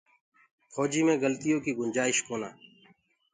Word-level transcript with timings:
ڦوجي 0.73 1.01
مي 1.07 1.15
گلتيو 1.23 1.57
ڪي 1.63 1.71
گُنجآئيش 1.79 2.17
ڪونآ۔ 2.27 2.49